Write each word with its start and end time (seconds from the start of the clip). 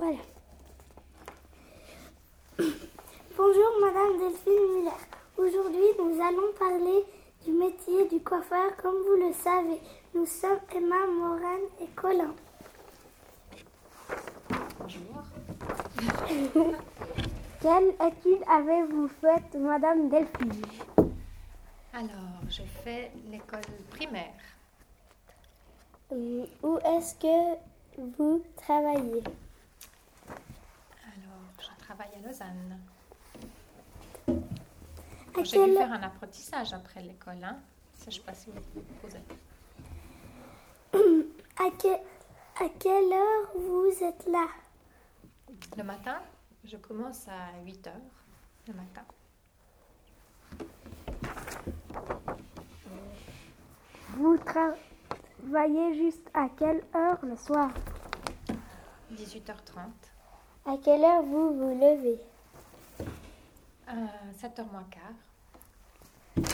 Voilà. 0.00 0.16
Bonjour 3.36 3.70
Madame 3.82 4.18
Delphine 4.18 4.74
Muller. 4.74 4.96
Aujourd'hui, 5.36 5.88
nous 5.98 6.18
allons 6.22 6.54
parler 6.58 7.04
du 7.44 7.52
métier 7.52 8.08
du 8.08 8.18
coiffeur. 8.22 8.74
Comme 8.78 8.96
vous 9.02 9.16
le 9.16 9.30
savez, 9.34 9.78
nous 10.14 10.24
sommes 10.24 10.58
Emma, 10.74 11.06
Morane 11.06 11.68
et 11.82 11.86
Colin. 11.94 12.34
Bonjour. 14.78 15.22
Quelle 17.60 17.88
étude 18.08 18.42
avez-vous 18.48 19.08
faite, 19.20 19.54
Madame 19.54 20.08
Delphine? 20.08 20.64
Alors, 21.92 22.40
j'ai 22.48 22.64
fait 22.82 23.12
l'école 23.30 23.60
primaire. 23.90 24.32
Hum, 26.10 26.46
Où 26.62 26.78
est-ce 26.86 27.14
que 27.16 27.58
vous 28.16 28.42
travaillez? 28.56 29.22
À 32.22 32.26
Lausanne. 32.28 32.78
J'ai 35.44 35.64
dû 35.64 35.72
faire 35.74 35.92
un 35.92 36.02
apprentissage 36.02 36.72
après 36.72 37.02
l'école. 37.02 37.42
Hein? 37.42 37.58
Ça, 37.94 38.04
je 38.04 38.06
ne 38.06 38.12
sais 38.12 38.20
pas 38.20 38.34
si 38.34 38.50
vous 38.50 38.60
vous 38.74 38.82
posez. 39.00 39.18
à, 41.58 41.70
que- 41.70 42.64
à 42.64 42.68
quelle 42.78 43.12
heure 43.12 43.50
vous 43.56 43.92
êtes 44.04 44.26
là? 44.30 44.46
Le 45.76 45.82
matin, 45.84 46.20
je 46.64 46.76
commence 46.76 47.26
à 47.28 47.62
8 47.64 47.86
heures 47.86 47.94
le 48.68 48.74
matin. 48.74 49.02
Vous 54.16 54.36
travaillez 54.38 55.94
juste 55.94 56.28
à 56.34 56.48
quelle 56.56 56.82
heure 56.94 57.18
le 57.22 57.36
soir? 57.36 57.70
18h30, 59.12 59.88
À 60.66 60.76
quelle 60.82 61.02
heure 61.04 61.22
vous 61.22 61.54
vous 61.56 61.74
levez? 61.74 62.18
Euh, 63.88 64.06
7h 64.40 64.70
moins 64.70 64.84
quart. 64.90 66.46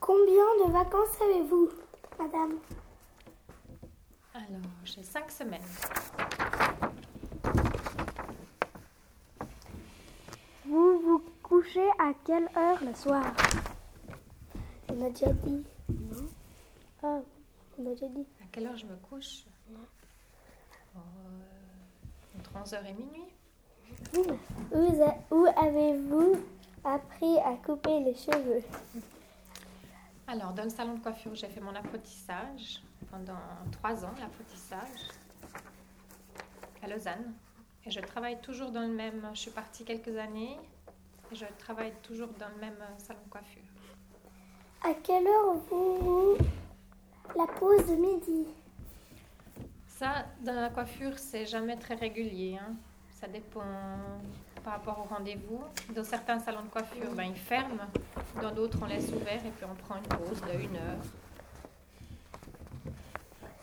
Combien 0.00 0.44
de 0.66 0.72
vacances 0.72 1.20
avez-vous, 1.20 1.70
Madame? 2.18 2.58
Alors, 4.34 4.70
j'ai 4.84 5.02
5 5.02 5.30
semaines. 5.30 5.62
Vous 10.66 10.98
vous 11.00 11.22
couchez 11.42 11.86
à 11.98 12.12
quelle 12.24 12.48
heure 12.56 12.82
le 12.84 12.94
soir? 12.94 13.24
On 14.88 15.04
a 15.06 15.10
déjà 15.10 15.32
dit. 15.32 15.64
Non 15.88 16.28
Ah, 17.02 17.18
on 17.78 17.86
a 17.86 17.90
déjà 17.90 18.08
dit. 18.08 18.26
À 18.42 18.46
quelle 18.50 18.66
heure 18.66 18.76
je 18.76 18.86
me 18.86 18.96
couche? 18.96 19.44
Euh, 19.70 19.78
Entre 20.96 21.04
11h 22.54 22.86
et 22.86 22.92
minuit. 22.92 23.24
Où, 25.30 25.46
avez-vous 25.46 26.36
appris 26.84 27.38
à 27.38 27.54
couper 27.64 28.00
les 28.00 28.14
cheveux? 28.14 28.62
Alors, 30.26 30.52
dans 30.52 30.64
le 30.64 30.70
salon 30.70 30.94
de 30.94 31.00
coiffure, 31.00 31.34
j'ai 31.34 31.48
fait 31.48 31.60
mon 31.60 31.74
apprentissage 31.74 32.82
pendant 33.10 33.34
trois 33.72 34.04
ans, 34.04 34.14
l'apprentissage 34.18 35.08
à 36.82 36.88
Lausanne. 36.88 37.34
Et 37.86 37.90
je 37.90 38.00
travaille 38.00 38.40
toujours 38.40 38.70
dans 38.70 38.82
le 38.82 38.94
même. 38.94 39.28
Je 39.34 39.40
suis 39.40 39.50
partie 39.50 39.84
quelques 39.84 40.16
années 40.16 40.58
et 41.30 41.34
je 41.34 41.44
travaille 41.58 41.92
toujours 42.02 42.28
dans 42.38 42.48
le 42.48 42.60
même 42.60 42.78
salon 42.98 43.20
de 43.26 43.30
coiffure. 43.30 43.62
À 44.82 44.94
quelle 45.02 45.26
heure 45.26 45.54
vous 45.70 46.36
la 47.36 47.46
pause 47.46 47.86
de 47.86 47.94
midi? 47.94 48.46
Ça, 49.96 50.26
dans 50.40 50.54
la 50.54 50.70
coiffure, 50.70 51.16
c'est 51.18 51.46
jamais 51.46 51.76
très 51.76 51.94
régulier. 51.94 52.58
hein. 52.60 52.74
Ça 53.12 53.28
dépend 53.28 53.62
par 54.64 54.72
rapport 54.74 54.98
au 54.98 55.14
rendez-vous. 55.14 55.60
Dans 55.94 56.02
certains 56.02 56.40
salons 56.40 56.62
de 56.62 56.68
coiffure, 56.68 57.14
ben, 57.14 57.24
ils 57.24 57.36
ferment. 57.36 57.86
Dans 58.42 58.50
d'autres, 58.50 58.78
on 58.82 58.86
laisse 58.86 59.12
ouvert 59.12 59.44
et 59.46 59.50
puis 59.50 59.64
on 59.64 59.74
prend 59.76 59.96
une 59.96 60.02
pause 60.08 60.40
de 60.42 60.60
une 60.60 60.76
heure. 60.76 60.98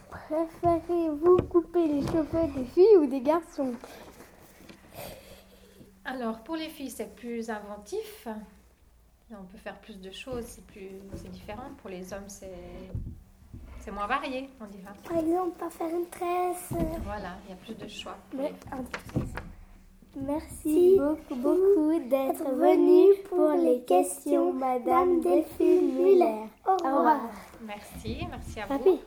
Préférez-vous 0.09 1.38
couper 1.50 1.88
les 1.88 2.02
cheveux 2.02 2.53
des 2.56 2.66
filles 2.66 2.97
ou 2.97 3.08
des 3.08 3.22
garçons? 3.22 3.74
Alors, 6.06 6.40
pour 6.44 6.56
les 6.56 6.70
filles, 6.70 6.91
c'est 6.91 7.14
plus 7.14 7.50
inventif. 7.50 8.28
On 9.31 9.44
peut 9.44 9.58
faire 9.58 9.80
plus 9.80 10.00
de 10.00 10.12
choses, 10.12 10.46
c'est 10.46 10.66
plus, 10.66 10.90
c'est 11.16 11.31
différent. 11.31 11.72
Pour 11.81 11.90
les 11.90 12.14
hommes, 12.14 12.28
c'est, 12.30 12.52
c'est 13.81 13.92
moins 13.92 14.08
varié, 14.08 14.50
on 14.59 14.66
dira. 14.66 14.92
Par 15.08 15.18
exemple, 15.18 15.58
pas 15.58 15.69
faire 15.69 15.90
une 15.90 16.08
tresse. 16.08 16.69
Voilà, 17.03 17.38
il 17.46 17.50
y 17.50 17.53
a 17.53 17.56
plus 17.56 17.75
de 17.75 17.88
choix. 17.88 18.16
Mais- 18.34 18.53
Merci 20.14 20.97
beaucoup, 20.97 21.36
beaucoup 21.42 22.00
d'être 22.09 22.44
venue 22.52 23.14
pour 23.30 23.52
les 23.52 23.81
questions, 23.84 24.52
Madame 24.53 25.22
Delphine 25.22 25.96
Muller. 25.96 26.44
Au 26.68 26.75
revoir. 26.75 27.22
Merci, 27.66 28.28
merci 28.30 28.59
à 28.59 28.66
vous. 28.78 29.00